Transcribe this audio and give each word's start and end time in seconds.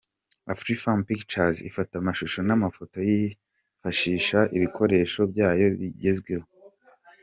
Afrifame 0.53 1.03
Pictures 1.09 1.57
ifata 1.69 1.93
amashusho 2.01 2.39
n'amafoto 2.43 2.97
yifashishije 3.09 4.39
ibikoresho 4.57 5.21
byayo 5.31 5.65
bigezweho. 5.79 6.47